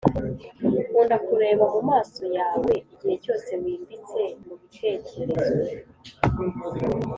[0.87, 5.61] nkunda kureba mumaso yawe igihe cyose wimbitse mubitekerezo